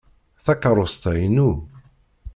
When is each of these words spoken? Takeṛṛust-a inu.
Takeṛṛust-a 0.43 1.11
inu. 1.25 1.51